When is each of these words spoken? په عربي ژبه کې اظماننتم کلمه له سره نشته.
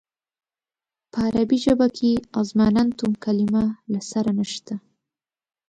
په 1.11 1.17
عربي 1.27 1.57
ژبه 1.65 1.87
کې 1.97 2.11
اظماننتم 2.41 3.11
کلمه 3.23 3.63
له 3.91 4.01
سره 4.11 4.31
نشته. 4.39 4.73